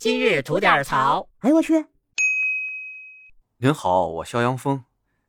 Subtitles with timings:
[0.00, 1.28] 今日吐点槽。
[1.40, 1.84] 哎呦我去！
[3.58, 4.82] 您好，我肖阳峰。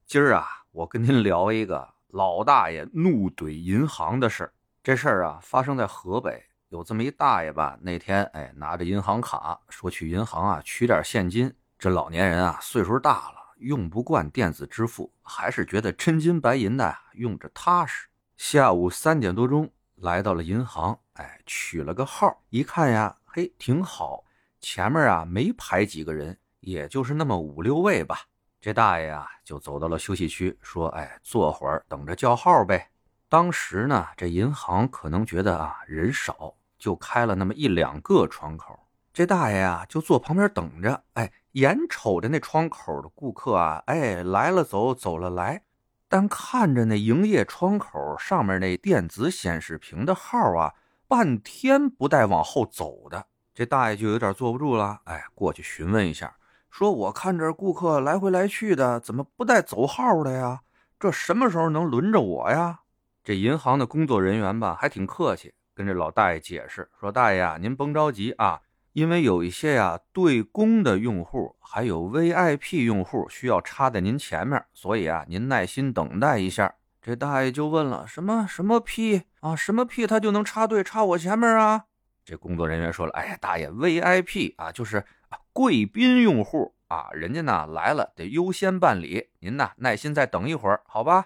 [0.05, 4.53] 今儿啊，我跟您聊一个老大爷怒怼银行的事儿。
[4.81, 6.45] 这事儿啊，发生在河北。
[6.69, 11.53] 有这么一大爷吧，那天哎，拿着银行卡说去银行啊取点现金。
[11.77, 18.07] 这老年人啊，岁数大了，用不惯电子支付，还是觉得真金白银的用着踏实。
[18.37, 24.23] 下午三点多钟来到了银行，哎，取了个号，一看呀，嘿，挺好。
[24.61, 28.21] 前面啊没排几个人，也就是那么五六位吧。
[28.61, 32.89] 这大爷啊就走到了休息区，说：“哎，坐会儿等着叫号呗。”
[33.27, 38.77] 当时呢，这银行可能觉得啊人少，就开了那么一两个窗口。
[39.11, 45.63] 这大爷啊就坐旁边等着，哎，眼瞅着那窗口的顾客啊，哎来了走，走了来，
[46.07, 50.75] 但看着那营业窗口上面那电子显示屏的号啊，
[51.07, 53.25] 半天不带往后走的。
[53.61, 56.35] 这大爷就有点坐不住了，哎，过去询问一下，
[56.71, 60.61] 说：“我看这顾客来回来去的，怎么不带走号的呀？
[60.99, 62.79] 这什么时候能轮着我呀？”
[63.23, 68.61] 这银行的工作人员吧，还挺客气，跟这老大爷解释说：“大爷啊，您甭着急啊，
[68.93, 79.55] 因为有一些呀对公的用户，还有 VIP 用户需要插在您前面，所以啊，您耐心等待一下。”这大爷就问了：“什么什么 P 啊？
[79.55, 81.83] 什么 P 他就能插队插我前面啊？”
[82.31, 85.03] 这工作人员说了：“哎呀，大爷，VIP 啊，就是
[85.51, 91.25] 贵宾用户啊，人家呢来了得优先办理，您呢耐心再等一会儿，好吧？”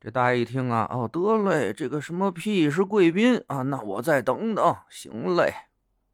[0.00, 5.52] 这大爷一听啊，哦，得嘞，这个什么屁是贵宾啊，那我再等等，行嘞。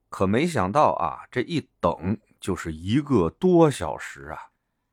[0.09, 4.39] 可没想到啊，这一等就是一个多小时啊，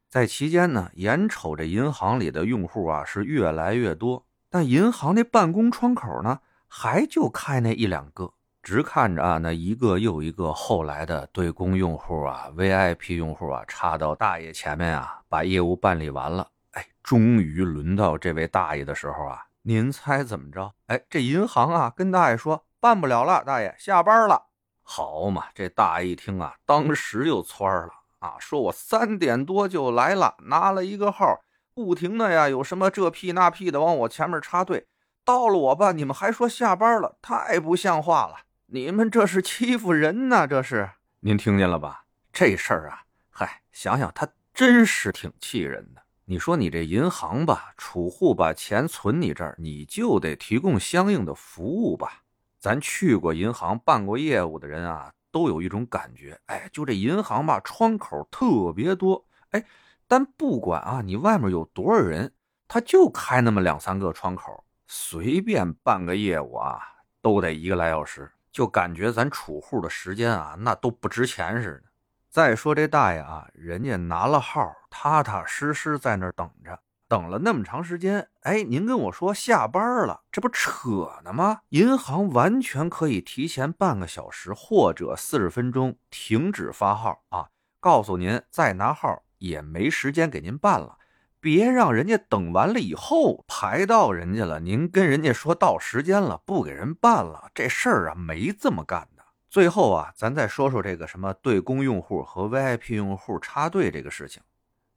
[0.10, 8.34] 在期间呢，眼瞅着银行里的用户啊是越来越多，但银行那办公窗口呢，还就开那一两个。
[8.64, 16.48] 直看着啊，那一个又一个后来的对公用户啊、VIP 用户啊，插到大爷前面啊，把业务办理完了。
[16.72, 20.74] 哎，终于轮到这位大爷的时候啊，您猜怎么着？
[20.88, 24.48] 哎，这银行啊，跟大爷说办不了了，大爷下班了。
[24.84, 27.90] 好嘛，这大爷一听啊，当时就窜了
[28.20, 31.42] 啊，说我三点多就来了，拿了一个号，
[31.74, 34.86] 不停的呀，有什么这屁那屁的往我前面插队，
[35.26, 38.36] 到了我吧，你们还说下班了，太不像话了。
[38.74, 40.48] 你们这是欺负人呢？
[40.48, 40.90] 这是
[41.20, 42.06] 您听见了吧？
[42.32, 46.02] 这事儿啊，嗨，想想他真是挺气人的。
[46.24, 52.24] 你说你这银行吧，储户把钱存你这儿，你就得提供相应的服务吧。
[52.60, 59.66] 咱去过银行办过业务的人啊，都有一种感觉，哎，就这银行吧，窗口特别多，哎，
[60.08, 62.32] 但不管啊，你外面有多少人，
[62.70, 66.80] 他就开那么两三个窗口，随便办个业务啊，
[67.22, 68.32] 都得一个来小时。
[68.52, 71.92] 就感觉咱储户的时间啊，那都不值钱似的。
[72.30, 81.60] 再说这大爷啊，人家拿了号，踏踏实实在那儿等着，等了那么长时间，哎，您跟我说下班了，这不扯呢吗？
[81.70, 87.50] 银行完全可以提前半个小时或者四十分钟停止发号啊，
[87.82, 90.98] 告诉您再拿号也没时间给您办了。
[91.42, 99.24] 别让人家等完了以后排到人家了，您跟人家说到时间了，不给人办了，这事儿啊没这么干的。
[99.50, 104.42] 最后啊，咱再说说这个什么对公用户和 VIP 用户插队这个事情。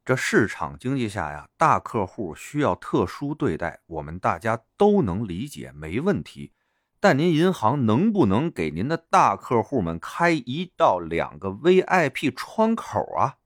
[0.04, 6.52] 这市场经济下呀，大客户需要特殊对待，我们大家都能理解，没问题。
[7.00, 13.36] 但您银行能不能给您的大客户们开一到两个 VIP 窗口啊？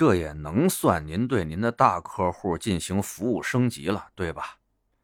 [0.00, 4.56] 这也能算您对您的大客户进行服务升级了，对吧？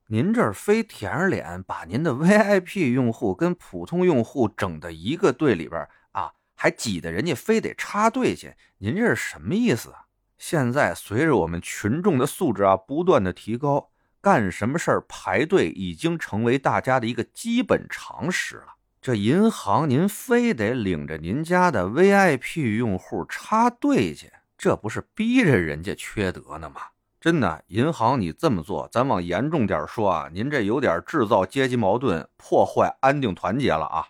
[0.07, 10.07] 您这儿非舔着脸把您的 VIP 用户跟普通用户整的一个队里边啊，还挤得人家非得插队去，您这是什么意思啊？
[10.39, 13.91] 现在随着我们群众的素质啊不断的提高，
[14.23, 18.77] 干什么事儿排队已经成为大家的一个基本常识了。
[19.03, 24.33] 这银行您非得领着您家的 VIP 用户插队去？
[24.59, 26.81] 这不是逼着人家缺德呢吗？
[27.21, 34.07] 真的，银行你这么做，咱往严重点说啊，您这有点制造阶级矛盾，破坏安定团结了啊。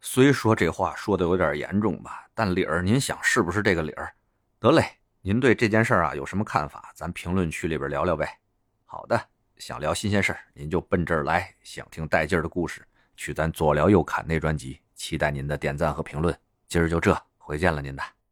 [0.00, 4.14] 虽说这话说的有点严重吧，但理儿您想是不是这个理儿？
[4.58, 4.84] 得嘞，
[5.20, 6.90] 您对这件事啊有什么看法？
[6.94, 8.38] 咱评论区里边聊聊呗。
[8.84, 9.20] 好的，
[9.58, 12.82] 想聊新鲜事儿，您就奔这儿来；想听带劲儿的故事，
[13.16, 14.80] 去咱左聊右侃那专辑。
[14.94, 16.34] 期待您的点赞和评论。
[16.66, 18.23] 今儿就这，回见了您的。